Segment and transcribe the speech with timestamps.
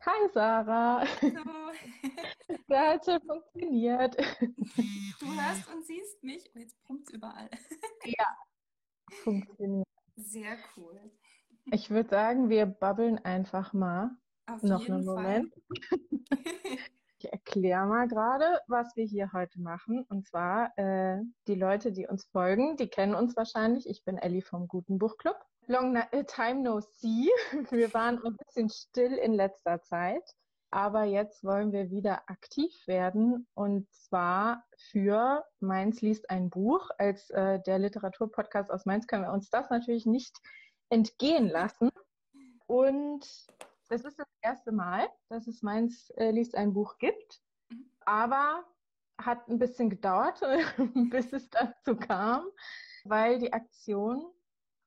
[0.06, 1.06] Hi Sarah.
[1.22, 1.72] Hallo.
[2.68, 4.18] Das hat schon funktioniert.
[4.18, 6.52] Du hörst und siehst mich.
[6.54, 7.50] Oh, jetzt pumpt es überall.
[8.04, 8.26] Ja,
[9.24, 9.88] funktioniert.
[10.18, 11.00] Sehr cool.
[11.72, 14.12] Ich würde sagen, wir babbeln einfach mal.
[14.46, 15.52] Auf Noch jeden einen Fall.
[17.24, 20.04] Ich erkläre mal gerade, was wir hier heute machen.
[20.10, 23.88] Und zwar, äh, die Leute, die uns folgen, die kennen uns wahrscheinlich.
[23.88, 25.38] Ich bin Ellie vom Guten Buchclub.
[25.68, 27.30] Long na- äh, time no see.
[27.72, 30.24] Wir waren ein bisschen still in letzter Zeit.
[30.70, 33.48] Aber jetzt wollen wir wieder aktiv werden.
[33.54, 36.90] Und zwar für Mainz liest ein Buch.
[36.98, 40.36] Als äh, der Literaturpodcast aus Mainz können wir uns das natürlich nicht
[40.90, 41.90] entgehen lassen.
[42.66, 43.26] Und
[43.90, 47.90] das ist das erste Mal, dass es Mainz äh, liest ein Buch gibt, Mhm.
[48.02, 48.66] aber
[49.22, 50.42] hat ein bisschen gedauert,
[51.12, 52.46] bis es dazu kam,
[53.06, 54.26] weil die Aktion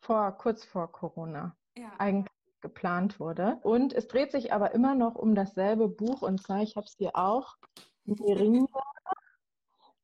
[0.00, 3.58] vor, kurz vor Corona Ja, eigentlich geplant wurde.
[3.62, 6.94] Und es dreht sich aber immer noch um dasselbe Buch, und zwar, ich habe es
[6.98, 7.56] hier auch,
[8.04, 8.82] Neringa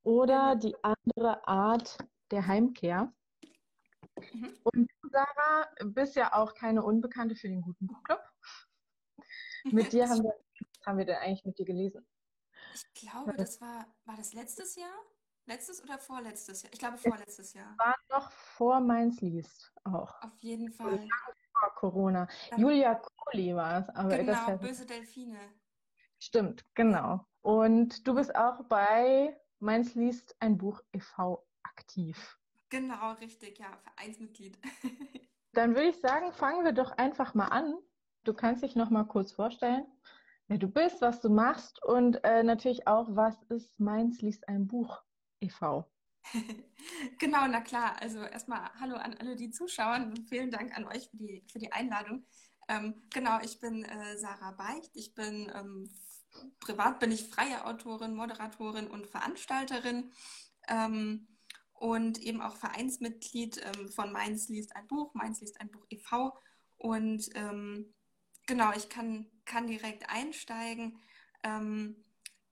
[0.02, 1.98] oder die andere Art
[2.30, 3.12] der Heimkehr.
[4.32, 4.54] Mhm.
[4.64, 8.20] Und du, Sarah, bist ja auch keine Unbekannte für den guten Buchclub.
[9.64, 10.34] Mit dir haben wir,
[10.86, 12.06] haben wir denn eigentlich mit dir gelesen?
[12.74, 14.94] ich glaube, das war, war das letztes Jahr?
[15.46, 16.72] Letztes oder vorletztes Jahr?
[16.72, 17.76] Ich glaube vorletztes Jahr.
[17.78, 21.06] War noch vor Mainz liest auch, Auf jeden Fall.
[21.58, 22.28] vor Corona.
[22.50, 25.38] Dann- Julia Kohli war es, aber das Genau, fällt- böse Delfine.
[26.18, 27.26] stimmt, genau.
[27.42, 31.44] Und du bist auch bei Mainz liest ein Buch e.V.
[31.64, 32.38] aktiv.
[32.68, 34.58] Genau, richtig, ja, Vereinsmitglied.
[35.52, 37.76] Dann würde ich sagen, fangen wir doch einfach mal an.
[38.24, 39.84] Du kannst dich noch mal kurz vorstellen,
[40.46, 44.66] wer du bist, was du machst und äh, natürlich auch, was ist Mainz liest ein
[44.66, 45.02] Buch
[45.40, 45.90] e.V.
[47.18, 48.00] Genau, na klar.
[48.00, 51.58] Also erstmal Hallo an alle, die zuschauen und vielen Dank an euch für die, für
[51.58, 52.24] die Einladung.
[52.68, 54.90] Ähm, genau, ich bin äh, Sarah Beicht.
[54.94, 55.90] Ich bin ähm,
[56.60, 60.12] privat bin ich freie Autorin, Moderatorin und Veranstalterin
[60.68, 61.28] ähm,
[61.72, 66.36] und eben auch Vereinsmitglied ähm, von Mainz liest ein Buch, Mainz liest ein Buch e.V.
[66.76, 67.92] Und ähm,
[68.46, 70.98] genau, ich kann, kann direkt einsteigen.
[71.42, 71.96] Ähm,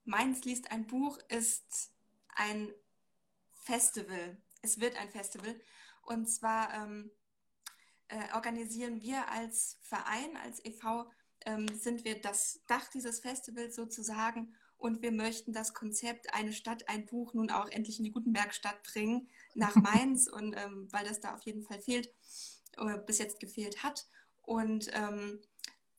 [0.04, 1.92] Mainz liest ein Buch ist
[2.34, 2.72] ein
[3.50, 4.37] Festival.
[4.62, 5.60] Es wird ein Festival.
[6.02, 7.10] Und zwar ähm,
[8.08, 11.10] äh, organisieren wir als Verein, als e.V.,
[11.46, 14.54] ähm, sind wir das Dach dieses Festivals sozusagen.
[14.76, 18.82] Und wir möchten das Konzept Eine Stadt, ein Buch nun auch endlich in die Gutenbergstadt
[18.82, 20.28] bringen, nach Mainz.
[20.28, 22.12] Und ähm, weil das da auf jeden Fall fehlt,
[22.78, 24.06] oder bis jetzt gefehlt hat.
[24.43, 25.40] Und ähm,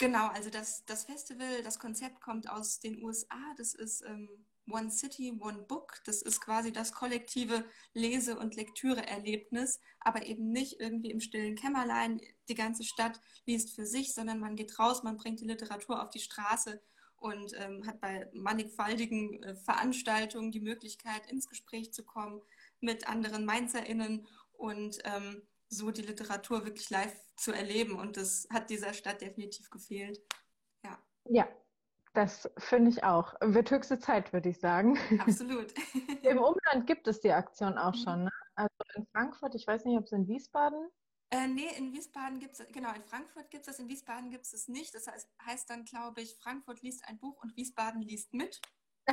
[0.01, 3.37] genau, also das, das Festival, das Konzept kommt aus den USA.
[3.55, 4.27] Das ist ähm,
[4.69, 6.01] One City, One Book.
[6.05, 7.63] Das ist quasi das kollektive
[7.93, 12.19] Lese- und Lektüre-Erlebnis, aber eben nicht irgendwie im stillen Kämmerlein.
[12.49, 16.09] Die ganze Stadt liest für sich, sondern man geht raus, man bringt die Literatur auf
[16.09, 16.81] die Straße
[17.17, 22.41] und ähm, hat bei mannigfaltigen äh, Veranstaltungen die Möglichkeit, ins Gespräch zu kommen
[22.79, 27.99] mit anderen MainzerInnen und ähm, so die Literatur wirklich live zu erleben.
[27.99, 30.21] Und das hat dieser Stadt definitiv gefehlt.
[30.83, 31.47] Ja, Ja,
[32.13, 33.35] das finde ich auch.
[33.41, 34.97] Wird höchste Zeit, würde ich sagen.
[35.17, 35.73] absolut.
[36.23, 37.97] Im Umland gibt es die Aktion auch Mhm.
[37.97, 38.23] schon.
[38.25, 38.31] Ne?
[38.55, 40.89] Also in Frankfurt, ich weiß nicht, ob es in Wiesbaden
[41.29, 44.45] Äh, nee, in Wiesbaden gibt es, genau, in Frankfurt gibt es das, in Wiesbaden gibt
[44.45, 44.93] es es nicht.
[44.93, 48.61] Das heißt, heißt, dann, glaube ich, Frankfurt liest ein Buch und Wiesbaden liest mit.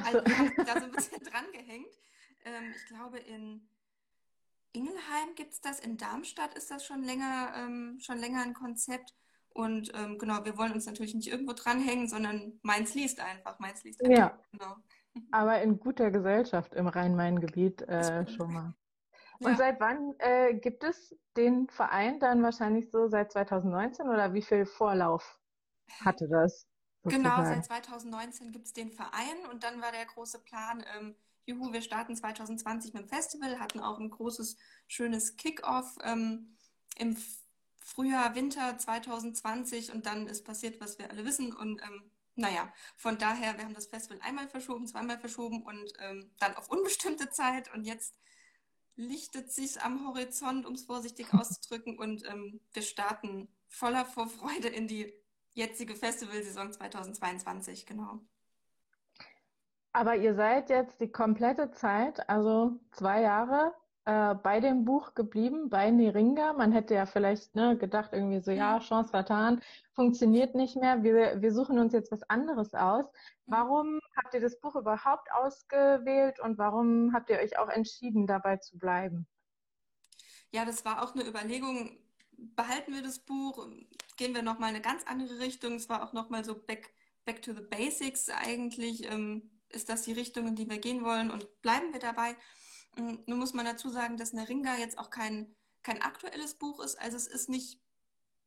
[0.00, 1.94] Also haben da so ein bisschen dran gehängt.
[2.44, 3.68] Ähm, ich glaube, in
[4.78, 9.12] Ingelheim gibt es das, in Darmstadt ist das schon länger, ähm, schon länger ein Konzept.
[9.50, 13.58] Und ähm, genau, wir wollen uns natürlich nicht irgendwo dranhängen, sondern Mainz liest einfach.
[13.58, 14.16] Mainz liest einfach.
[14.16, 14.38] Ja.
[14.52, 14.76] Genau.
[15.32, 18.74] Aber in guter Gesellschaft im Rhein-Main-Gebiet äh, schon mal.
[19.40, 19.56] Und ja.
[19.56, 24.64] seit wann äh, gibt es den Verein dann wahrscheinlich so seit 2019 oder wie viel
[24.64, 25.40] Vorlauf
[26.04, 26.68] hatte das?
[27.02, 27.24] Sozusagen?
[27.24, 31.16] Genau, seit 2019 gibt es den Verein und dann war der große Plan, ähm,
[31.48, 34.56] juhu, wir starten 2020 mit dem Festival, hatten auch ein großes,
[34.86, 36.56] schönes Kick-Off ähm,
[36.96, 37.16] im
[37.80, 43.18] Frühjahr, Winter 2020 und dann ist passiert, was wir alle wissen und ähm, naja, von
[43.18, 47.72] daher, wir haben das Festival einmal verschoben, zweimal verschoben und ähm, dann auf unbestimmte Zeit
[47.74, 48.14] und jetzt
[48.94, 51.98] lichtet sich am Horizont, um es vorsichtig auszudrücken.
[51.98, 55.12] Und ähm, wir starten voller Vorfreude in die
[55.52, 58.20] jetzige Festivalsaison 2022, genau.
[59.98, 63.74] Aber ihr seid jetzt die komplette Zeit, also zwei Jahre,
[64.04, 66.52] äh, bei dem Buch geblieben, bei Neringa.
[66.52, 69.60] Man hätte ja vielleicht ne, gedacht, irgendwie so, ja, Chance vertan,
[69.94, 71.02] funktioniert nicht mehr.
[71.02, 73.06] Wir, wir suchen uns jetzt was anderes aus.
[73.46, 78.58] Warum habt ihr das Buch überhaupt ausgewählt und warum habt ihr euch auch entschieden, dabei
[78.58, 79.26] zu bleiben?
[80.52, 81.98] Ja, das war auch eine Überlegung.
[82.36, 83.66] Behalten wir das Buch?
[84.16, 85.74] Gehen wir nochmal eine ganz andere Richtung?
[85.74, 89.04] Es war auch nochmal so back, back to the basics eigentlich.
[89.10, 92.36] Ähm, ist das die Richtung, in die wir gehen wollen und bleiben wir dabei?
[92.96, 96.98] Hm, nun muss man dazu sagen, dass Neringa jetzt auch kein, kein aktuelles Buch ist.
[96.98, 97.80] Also es ist nicht,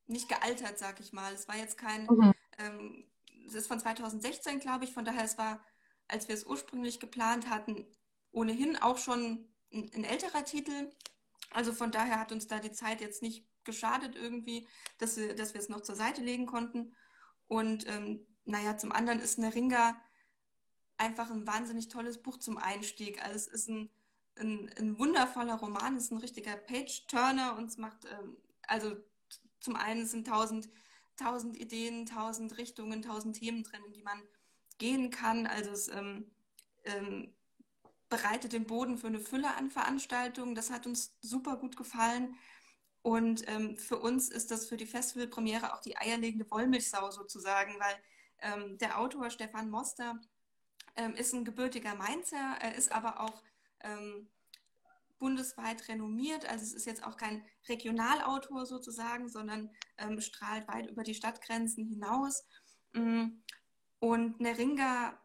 [0.07, 1.33] nicht gealtert, sag ich mal.
[1.33, 2.33] Es war jetzt kein, mhm.
[2.57, 3.11] ähm,
[3.47, 4.93] es ist von 2016, glaube ich.
[4.93, 5.63] Von daher, es war,
[6.07, 7.85] als wir es ursprünglich geplant hatten,
[8.31, 10.91] ohnehin auch schon ein, ein älterer Titel.
[11.51, 15.53] Also von daher hat uns da die Zeit jetzt nicht geschadet irgendwie, dass wir, dass
[15.53, 16.95] wir es noch zur Seite legen konnten.
[17.47, 20.01] Und ähm, naja, zum anderen ist Neringa
[21.01, 23.23] einfach ein wahnsinnig tolles Buch zum Einstieg.
[23.23, 23.89] Also es ist ein
[24.39, 28.37] ein, ein wundervoller Roman, es ist ein richtiger Page-Turner und es macht, ähm,
[28.67, 28.95] also
[29.59, 30.69] zum einen sind tausend,
[31.17, 34.21] tausend Ideen, tausend Richtungen, tausend Themen drin, in die man
[34.77, 35.45] gehen kann.
[35.45, 36.31] Also es ähm,
[36.83, 37.33] ähm,
[38.09, 40.55] bereitet den Boden für eine Fülle an Veranstaltungen.
[40.55, 42.35] Das hat uns super gut gefallen.
[43.03, 47.95] Und ähm, für uns ist das für die Festivalpremiere auch die eierlegende Wollmilchsau sozusagen, weil
[48.39, 50.19] ähm, der Autor Stefan Moster
[50.95, 53.41] ähm, ist ein gebürtiger Mainzer, er ist aber auch
[53.81, 54.27] ähm,
[55.21, 56.49] bundesweit renommiert.
[56.49, 61.85] Also es ist jetzt auch kein Regionalautor sozusagen, sondern ähm, strahlt weit über die Stadtgrenzen
[61.85, 62.43] hinaus.
[62.93, 63.27] Mm,
[63.99, 65.17] und Neringa,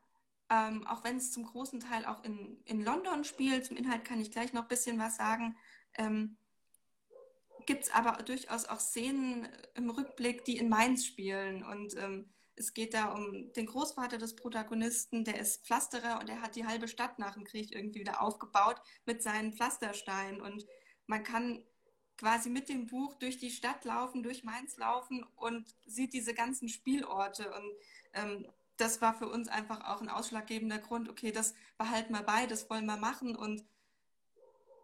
[0.51, 4.21] ähm, auch wenn es zum großen Teil auch in, in London spielt, zum Inhalt kann
[4.21, 5.57] ich gleich noch ein bisschen was sagen,
[5.95, 6.37] ähm,
[7.65, 11.65] gibt es aber durchaus auch Szenen im Rückblick, die in Mainz spielen.
[11.65, 16.41] Und ähm, es geht da um den Großvater des Protagonisten, der ist Pflasterer und er
[16.41, 20.41] hat die halbe Stadt nach dem Krieg irgendwie wieder aufgebaut mit seinen Pflastersteinen.
[20.41, 20.67] Und
[21.07, 21.63] man kann
[22.17, 26.69] quasi mit dem Buch durch die Stadt laufen, durch Mainz laufen und sieht diese ganzen
[26.71, 27.53] Spielorte.
[27.53, 27.73] Und
[28.15, 28.47] ähm,
[28.79, 32.71] das war für uns einfach auch ein ausschlaggebender Grund, okay, das behalten wir bei, das
[32.71, 33.37] wollen wir machen.
[33.37, 33.65] Und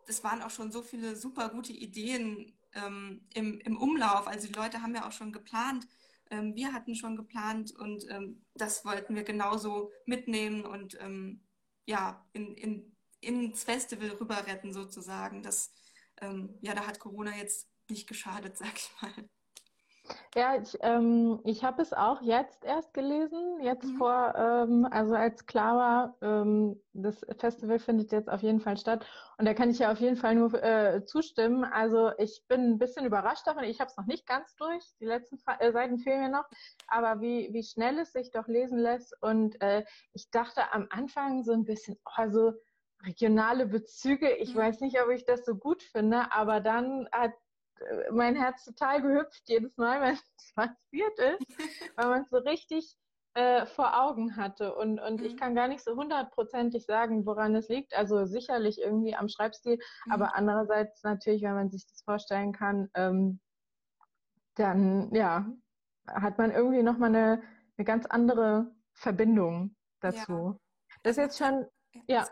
[0.06, 4.26] es waren auch schon so viele super gute Ideen ähm, im, im Umlauf.
[4.26, 5.86] Also die Leute haben ja auch schon geplant,
[6.32, 11.44] ähm, wir hatten schon geplant und ähm, das wollten wir genauso mitnehmen und ähm,
[11.84, 15.42] ja, in, in, ins Festival rüber retten sozusagen.
[15.42, 15.72] Das,
[16.20, 19.28] ähm, ja, da hat Corona jetzt nicht geschadet, sag ich mal.
[20.34, 23.96] Ja, ich, ähm, ich habe es auch jetzt erst gelesen, jetzt mhm.
[23.98, 29.06] vor, ähm, also als klar war, ähm, das Festival findet jetzt auf jeden Fall statt.
[29.38, 31.64] Und da kann ich ja auf jeden Fall nur äh, zustimmen.
[31.64, 33.64] Also ich bin ein bisschen überrascht davon.
[33.64, 34.82] Ich habe es noch nicht ganz durch.
[35.00, 36.48] Die letzten äh, Seiten fehlen mir noch.
[36.88, 39.14] Aber wie, wie schnell es sich doch lesen lässt.
[39.22, 42.52] Und äh, ich dachte am Anfang so ein bisschen, also
[43.04, 44.30] regionale Bezüge.
[44.36, 44.58] Ich mhm.
[44.58, 47.32] weiß nicht, ob ich das so gut finde, aber dann hat
[48.12, 51.58] mein Herz total gehüpft jedes Mal, wenn es passiert ist,
[51.96, 52.96] weil man es so richtig
[53.34, 54.74] äh, vor Augen hatte.
[54.74, 55.26] Und, und mhm.
[55.26, 57.94] ich kann gar nicht so hundertprozentig sagen, woran es liegt.
[57.94, 60.12] Also sicherlich irgendwie am Schreibstil, mhm.
[60.12, 63.40] aber andererseits natürlich, wenn man sich das vorstellen kann, ähm,
[64.54, 65.46] dann ja,
[66.06, 67.42] hat man irgendwie nochmal eine,
[67.78, 70.32] eine ganz andere Verbindung dazu.
[70.32, 70.56] Ja.
[71.02, 71.66] Das ist jetzt schon,
[72.06, 72.26] ja.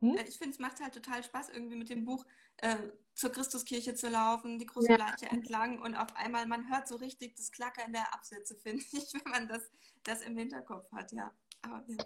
[0.00, 0.18] Hm?
[0.26, 2.24] Ich finde, es macht halt total Spaß, irgendwie mit dem Buch
[2.58, 2.76] äh,
[3.14, 4.96] zur Christuskirche zu laufen, die große ja.
[4.96, 9.12] Leiche entlang und auf einmal, man hört so richtig das Klackern der Absätze, finde ich,
[9.14, 9.70] wenn man das,
[10.02, 11.32] das im Hinterkopf hat, ja.
[11.62, 12.04] Aber, ja.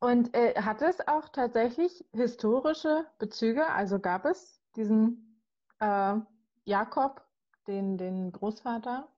[0.00, 3.66] Und äh, hat es auch tatsächlich historische Bezüge?
[3.68, 5.40] Also gab es diesen
[5.78, 6.16] äh,
[6.64, 7.24] Jakob,
[7.68, 9.08] den, den Großvater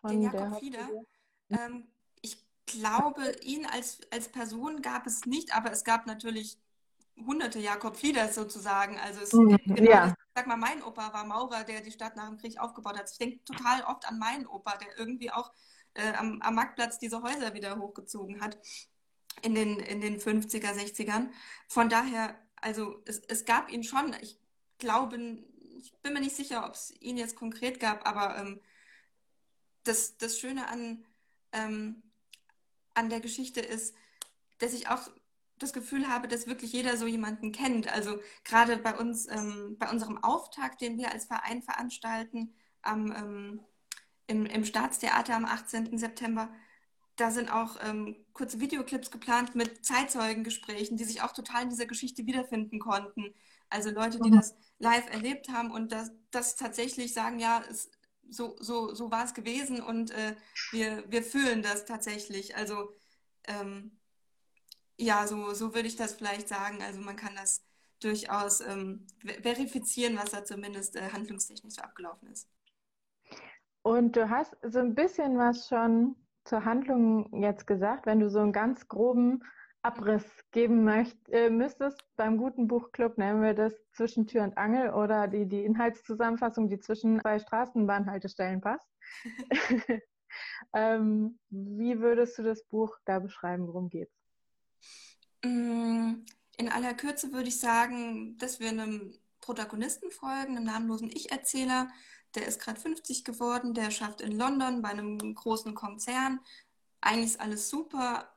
[0.00, 0.88] von den Jakob der Fieder.
[1.50, 1.88] Ähm,
[2.20, 6.58] ich glaube, ihn als, als Person gab es nicht, aber es gab natürlich
[7.26, 8.98] hunderte Jakob Flieders sozusagen.
[8.98, 10.06] Also es, mhm, genau, ja.
[10.08, 13.10] ich sag mal, mein Opa war Maurer, der die Stadt nach dem Krieg aufgebaut hat.
[13.10, 15.52] Ich denke total oft an meinen Opa, der irgendwie auch
[15.94, 18.58] äh, am, am Marktplatz diese Häuser wieder hochgezogen hat
[19.42, 21.30] in den, in den 50er, 60ern.
[21.68, 24.38] Von daher, also es, es gab ihn schon, ich
[24.78, 25.16] glaube,
[25.78, 28.60] ich bin mir nicht sicher, ob es ihn jetzt konkret gab, aber ähm,
[29.84, 31.04] das, das Schöne an,
[31.52, 32.02] ähm,
[32.94, 33.94] an der Geschichte ist,
[34.58, 35.08] dass ich auch
[35.58, 37.92] das Gefühl habe, dass wirklich jeder so jemanden kennt.
[37.92, 43.60] Also gerade bei uns, ähm, bei unserem Auftakt, den wir als Verein veranstalten, am, ähm,
[44.26, 45.98] im, im Staatstheater am 18.
[45.98, 46.50] September,
[47.16, 51.86] da sind auch ähm, kurze Videoclips geplant mit Zeitzeugengesprächen, die sich auch total in dieser
[51.86, 53.34] Geschichte wiederfinden konnten.
[53.68, 54.36] Also Leute, die mhm.
[54.36, 57.90] das live erlebt haben und das, das tatsächlich sagen, ja, es,
[58.30, 60.36] so, so, so war es gewesen und äh,
[60.70, 62.56] wir, wir fühlen das tatsächlich.
[62.56, 62.92] Also
[63.44, 63.97] ähm,
[64.98, 66.82] ja, so, so würde ich das vielleicht sagen.
[66.82, 67.64] Also man kann das
[68.00, 69.06] durchaus ähm,
[69.42, 72.48] verifizieren, was da zumindest äh, handlungstechnisch so abgelaufen ist.
[73.82, 78.40] Und du hast so ein bisschen was schon zur Handlung jetzt gesagt, wenn du so
[78.40, 79.42] einen ganz groben
[79.82, 84.90] Abriss geben möcht, äh, müsstest, beim guten Buchclub nennen wir das zwischen Tür und Angel
[84.90, 88.88] oder die, die Inhaltszusammenfassung, die zwischen zwei Straßenbahnhaltestellen passt.
[90.74, 93.66] ähm, wie würdest du das Buch da beschreiben?
[93.66, 94.27] Worum geht's?
[95.42, 96.24] Mm,
[96.56, 101.88] in aller Kürze würde ich sagen, dass wir einem Protagonisten folgen, einem namenlosen Ich-Erzähler.
[102.34, 106.40] Der ist gerade 50 geworden, der schafft in London bei einem großen Konzern.
[107.00, 108.36] Eigentlich ist alles super,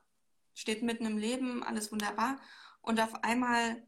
[0.54, 2.40] steht mitten im Leben, alles wunderbar.
[2.80, 3.82] Und auf einmal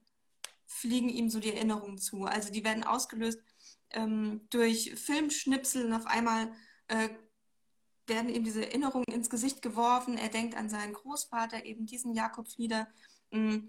[0.66, 2.24] fliegen ihm so die Erinnerungen zu.
[2.24, 3.40] Also die werden ausgelöst
[3.90, 6.52] ähm, durch Filmschnipsel und auf einmal
[6.88, 7.08] äh,
[8.06, 10.18] werden ihm diese Erinnerungen ins Gesicht geworfen.
[10.18, 12.88] Er denkt an seinen Großvater, eben diesen Jakob Flieder.
[13.30, 13.68] Mm.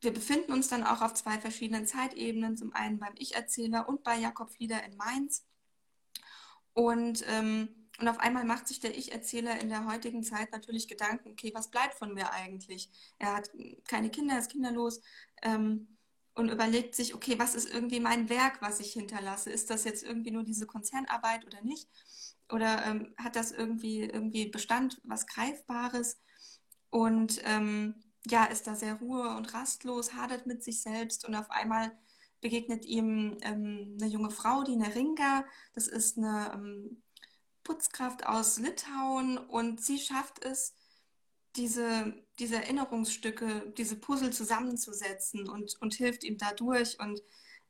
[0.00, 4.18] Wir befinden uns dann auch auf zwei verschiedenen Zeitebenen, zum einen beim Ich-Erzähler und bei
[4.18, 5.46] Jakob Flieder in Mainz.
[6.74, 11.30] Und, ähm, und auf einmal macht sich der Ich-Erzähler in der heutigen Zeit natürlich Gedanken,
[11.30, 12.90] okay, was bleibt von mir eigentlich?
[13.18, 13.50] Er hat
[13.88, 15.00] keine Kinder, ist kinderlos
[15.42, 15.96] ähm,
[16.34, 19.50] und überlegt sich, okay, was ist irgendwie mein Werk, was ich hinterlasse?
[19.50, 21.88] Ist das jetzt irgendwie nur diese Konzernarbeit oder nicht?
[22.54, 26.20] Oder ähm, hat das irgendwie, irgendwie Bestand, was Greifbares?
[26.88, 27.96] Und ähm,
[28.26, 31.90] ja, ist da sehr ruhe und rastlos, hadert mit sich selbst und auf einmal
[32.40, 35.44] begegnet ihm ähm, eine junge Frau, die Neringa,
[35.74, 37.02] das ist eine ähm,
[37.64, 40.76] Putzkraft aus Litauen und sie schafft es,
[41.56, 47.20] diese, diese Erinnerungsstücke, diese Puzzle zusammenzusetzen und, und hilft ihm dadurch und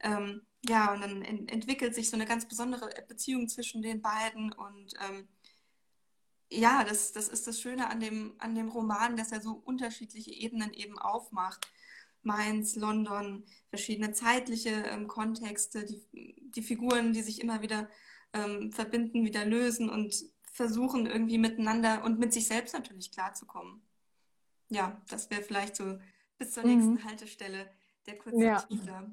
[0.00, 4.52] ähm, ja, und dann en entwickelt sich so eine ganz besondere Beziehung zwischen den beiden.
[4.52, 5.28] Und ähm,
[6.50, 10.32] ja, das, das ist das Schöne an dem, an dem Roman, dass er so unterschiedliche
[10.32, 11.66] Ebenen eben aufmacht.
[12.22, 16.02] Mainz, London, verschiedene zeitliche ähm, Kontexte, die,
[16.54, 17.88] die Figuren, die sich immer wieder
[18.32, 20.14] ähm, verbinden, wieder lösen und
[20.50, 23.82] versuchen irgendwie miteinander und mit sich selbst natürlich klarzukommen.
[24.70, 25.98] Ja, das wäre vielleicht so
[26.38, 27.04] bis zur nächsten mhm.
[27.04, 27.70] Haltestelle
[28.06, 28.60] der kurze ja.
[28.62, 29.10] Teaser.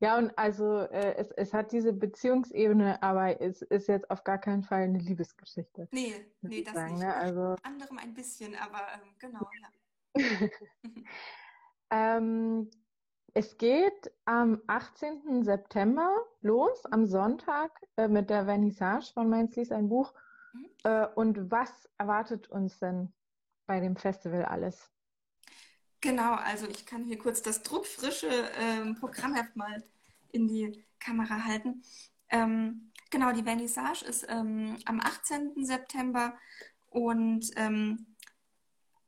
[0.00, 4.38] Ja, und also äh, es, es hat diese Beziehungsebene, aber es ist jetzt auf gar
[4.38, 5.88] keinen Fall eine Liebesgeschichte.
[5.92, 7.04] Nee, nee, das sagen, nicht.
[7.04, 7.14] Ne?
[7.14, 9.48] Also, anderem ein bisschen, aber ähm, genau,
[10.16, 10.48] ja.
[11.90, 12.70] ähm,
[13.34, 15.42] es geht am 18.
[15.42, 20.14] September los, am Sonntag, äh, mit der Vernissage von Mainz liest ein Buch.
[20.52, 20.66] Mhm.
[20.84, 23.12] Äh, und was erwartet uns denn
[23.66, 24.93] bei dem Festival alles?
[26.04, 29.82] Genau, also ich kann hier kurz das druckfrische ähm, Programmheft mal
[30.32, 31.82] in die Kamera halten.
[32.28, 35.64] Ähm, genau, die Vernissage ist ähm, am 18.
[35.64, 36.36] September
[36.90, 38.04] und ähm,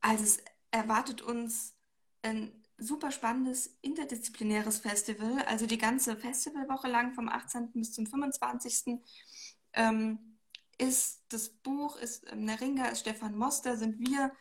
[0.00, 0.38] also es
[0.70, 1.74] erwartet uns
[2.22, 7.72] ein super spannendes interdisziplinäres Festival, also die ganze Festivalwoche lang vom 18.
[7.72, 9.00] bis zum 25.
[9.74, 10.38] Ähm,
[10.78, 14.32] ist das Buch, ist ähm, Neringa, ist Stefan Moster, sind wir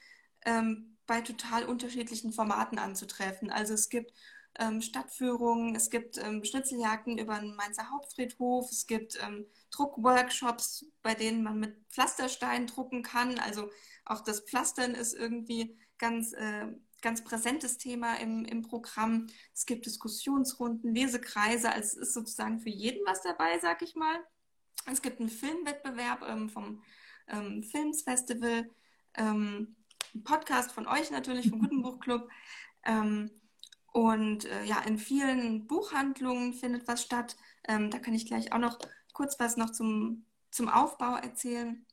[0.46, 3.50] ähm, bei total unterschiedlichen Formaten anzutreffen.
[3.52, 4.12] Also es gibt
[4.58, 11.14] ähm, Stadtführungen, es gibt ähm, Schnitzeljagden über den Mainzer Hauptfriedhof, es gibt ähm, Druckworkshops, bei
[11.14, 13.40] denen man mit Pflasterstein drucken kann.
[13.40, 13.70] Also
[14.06, 16.68] auch das Pflastern ist irgendwie ganz, äh,
[17.02, 19.28] ganz präsentes Thema im, im Programm.
[19.54, 24.20] Es gibt Diskussionsrunden, Lesekreise, also es ist sozusagen für jeden was dabei, sag ich mal.
[24.92, 26.84] Es gibt einen Filmwettbewerb ähm, vom
[27.28, 28.70] ähm, Filmsfestival,
[29.16, 29.76] ähm,
[30.24, 32.29] Podcast von euch natürlich, vom Guten Buchclub.
[32.84, 33.31] Ähm,
[33.91, 37.38] und äh, ja, in vielen Buchhandlungen findet was statt.
[37.67, 38.77] Ähm, da kann ich gleich auch noch
[39.13, 41.86] kurz was noch zum, zum Aufbau erzählen.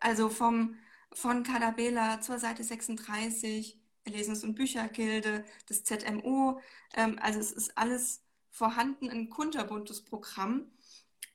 [0.00, 0.76] Also vom,
[1.12, 6.60] von Cadabela zur Seite 36, Erlesens- und Büchergilde, das ZMO.
[6.94, 10.70] Ähm, also es ist alles vorhanden, ein kunterbuntes Programm.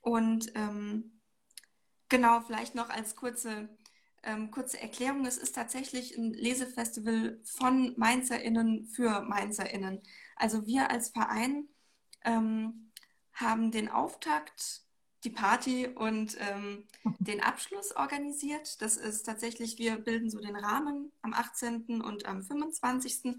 [0.00, 1.20] Und ähm,
[2.08, 3.68] genau, vielleicht noch als kurze,
[4.22, 10.02] ähm, kurze Erklärung, es ist tatsächlich ein Lesefestival von MainzerInnen für MainzerInnen.
[10.36, 11.68] Also wir als Verein
[12.24, 12.92] ähm,
[13.32, 14.82] haben den Auftakt,
[15.24, 16.86] die Party und ähm,
[17.18, 18.80] den Abschluss organisiert.
[18.80, 22.00] Das ist tatsächlich, wir bilden so den Rahmen am 18.
[22.00, 23.36] und am 25.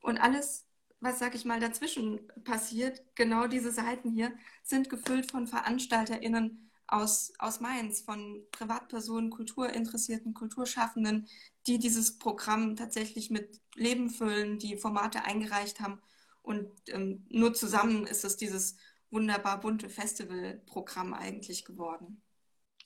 [0.00, 0.64] Und alles,
[1.00, 4.32] was, sag ich mal, dazwischen passiert, genau diese Seiten hier,
[4.62, 11.28] sind gefüllt von VeranstalterInnen aus, aus Mainz, von Privatpersonen, Kulturinteressierten, Kulturschaffenden,
[11.66, 16.00] die dieses Programm tatsächlich mit Leben füllen, die Formate eingereicht haben
[16.42, 18.76] und ähm, nur zusammen ist es dieses
[19.10, 22.22] wunderbar bunte Festivalprogramm eigentlich geworden.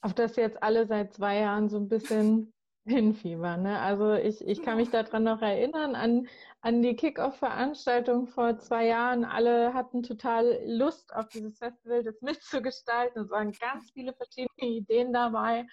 [0.00, 2.52] Auf das jetzt alle seit zwei Jahren so ein bisschen
[2.86, 3.62] hinfiebern.
[3.62, 3.78] Ne?
[3.78, 6.28] Also ich, ich kann mich daran noch erinnern, an,
[6.60, 9.24] an die Kick-Off-Veranstaltung vor zwei Jahren.
[9.24, 13.22] Alle hatten total Lust auf dieses Festival, das mitzugestalten.
[13.22, 15.66] Es waren ganz viele verschiedene Ideen dabei.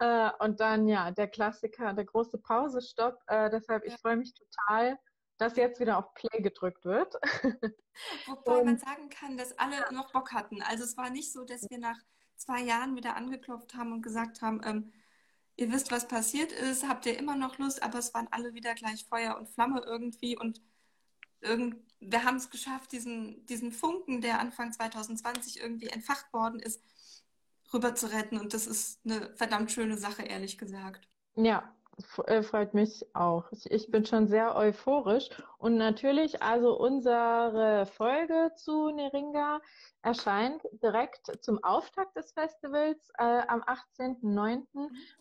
[0.00, 3.20] Äh, und dann, ja, der Klassiker, der große Pausestopp.
[3.28, 4.98] Äh, deshalb, ich freue mich total,
[5.38, 7.14] dass jetzt wieder auf Play gedrückt wird.
[8.26, 10.62] Wobei man sagen kann, dass alle noch Bock hatten.
[10.62, 11.98] Also es war nicht so, dass wir nach
[12.36, 14.92] zwei Jahren wieder angeklopft haben und gesagt haben, ähm,
[15.58, 18.74] ihr wisst, was passiert ist, habt ihr immer noch Lust, aber es waren alle wieder
[18.74, 20.62] gleich Feuer und Flamme irgendwie und
[21.40, 26.80] irgend, wir haben es geschafft, diesen, diesen Funken, der Anfang 2020 irgendwie entfacht worden ist,
[27.74, 31.08] rüber zu retten und das ist eine verdammt schöne Sache, ehrlich gesagt.
[31.34, 33.44] Ja, freut mich auch.
[33.64, 35.28] Ich bin schon sehr euphorisch.
[35.58, 39.60] Und natürlich, also unsere Folge zu Neringa
[40.02, 44.64] erscheint direkt zum Auftakt des Festivals äh, am 18.09.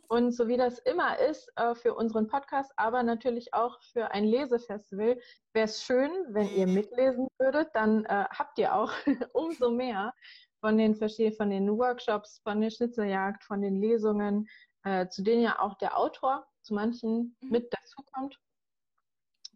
[0.07, 4.25] Und so wie das immer ist äh, für unseren Podcast, aber natürlich auch für ein
[4.25, 5.19] Lesefestival,
[5.53, 7.69] wäre es schön, wenn ihr mitlesen würdet.
[7.73, 8.93] Dann äh, habt ihr auch
[9.33, 10.13] umso mehr
[10.59, 14.47] von den von den Workshops, von der Schnitzeljagd, von den Lesungen,
[14.83, 17.49] äh, zu denen ja auch der Autor zu manchen mhm.
[17.49, 18.39] mit dazukommt.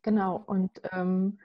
[0.01, 1.39] Genau, und ähm,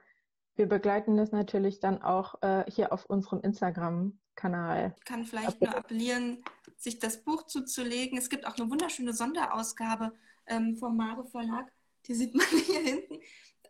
[0.54, 4.94] wir begleiten das natürlich dann auch äh, hier auf unserem Instagram-Kanal.
[4.96, 6.42] Ich kann vielleicht nur appellieren,
[6.76, 8.16] sich das Buch zuzulegen.
[8.16, 10.12] Es gibt auch eine wunderschöne Sonderausgabe
[10.46, 11.70] ähm, vom Mare Verlag.
[12.06, 13.18] Die sieht man hier hinten.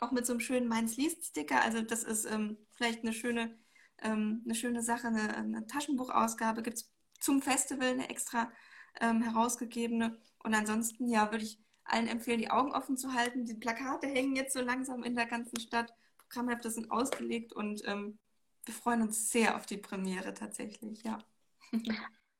[0.00, 1.62] Auch mit so einem schönen Mainz liest-Sticker.
[1.62, 3.58] Also das ist ähm, vielleicht eine schöne,
[4.02, 5.08] ähm, eine schöne Sache.
[5.08, 8.52] Eine, eine Taschenbuchausgabe gibt es zum Festival, eine extra
[9.00, 10.18] ähm, herausgegebene.
[10.44, 13.44] Und ansonsten, ja, würde ich allen empfehlen, die Augen offen zu halten.
[13.44, 15.92] Die Plakate hängen jetzt so langsam in der ganzen Stadt.
[16.18, 18.18] Programmhefte sind ausgelegt und ähm,
[18.64, 21.18] wir freuen uns sehr auf die Premiere tatsächlich, ja.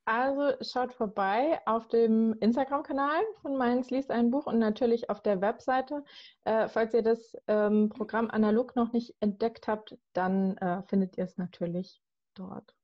[0.09, 5.41] Also schaut vorbei auf dem Instagram-Kanal von Mainz liest ein Buch und natürlich auf der
[5.41, 6.05] Webseite.
[6.45, 11.25] Äh, falls ihr das ähm, Programm analog noch nicht entdeckt habt, dann äh, findet ihr
[11.25, 12.01] es natürlich
[12.35, 12.77] dort.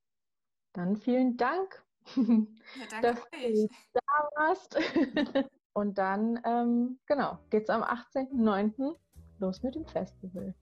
[0.72, 1.84] Dann vielen Dank,
[2.16, 2.44] ja,
[3.02, 3.54] dass euch.
[3.54, 4.76] du da warst.
[5.74, 8.96] Und dann, ähm, genau, geht's am 18.09.
[9.38, 10.54] los mit dem Festival.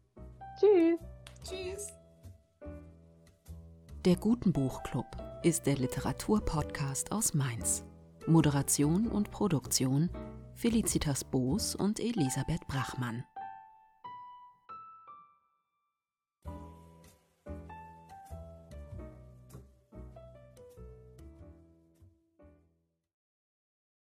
[0.59, 1.01] Tschüss.
[1.43, 1.93] Tschüss.
[4.05, 5.07] Der Gutenbuchclub
[5.43, 7.85] ist der Literaturpodcast aus Mainz.
[8.27, 10.11] Moderation und Produktion
[10.55, 13.25] Felicitas Boos und Elisabeth Brachmann.